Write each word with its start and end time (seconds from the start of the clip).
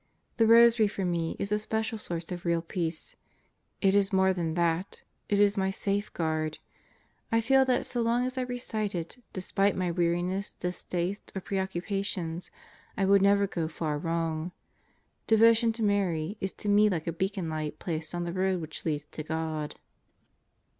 The 0.37 0.47
rosary 0.47 0.87
for 0.87 1.05
me 1.05 1.35
is 1.37 1.51
a 1.51 1.59
special 1.59 1.99
source 1.99 2.31
of 2.31 2.43
real 2.43 2.63
peace. 2.63 3.15
It 3.81 3.93
is 3.93 4.11
more 4.11 4.33
than 4.33 4.55
that; 4.55 5.03
it 5.29 5.39
is 5.39 5.55
my 5.57 5.69
safeguard. 5.69 6.57
I 7.31 7.39
feel 7.39 7.65
that 7.65 7.85
so 7.85 8.01
long 8.01 8.25
as 8.25 8.35
I 8.35 8.41
recite 8.41 8.95
it 8.95 9.19
despite 9.31 9.75
my 9.75 9.91
weariness, 9.91 10.55
distaste, 10.55 11.31
or 11.35 11.41
pre 11.41 11.59
occupations, 11.59 12.49
I 12.97 13.05
will 13.05 13.19
never 13.19 13.45
go 13.45 13.67
far 13.67 13.99
wrong. 13.99 14.53
Devotion 15.27 15.71
to 15.73 15.83
Mary 15.83 16.35
is 16.41 16.51
to 16.53 16.67
me 16.67 16.89
like 16.89 17.05
a 17.05 17.13
beacon 17.13 17.47
light 17.47 17.77
placed 17.77 18.15
on 18.15 18.23
the 18.23 18.33
road 18.33 18.59
which 18.59 18.83
leads 18.85 19.05
to 19.11 19.21
God. 19.21 19.75